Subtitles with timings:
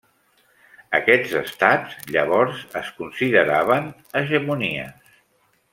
[0.99, 3.93] Aquests estats llavors es consideraven
[4.23, 5.17] hegemonies.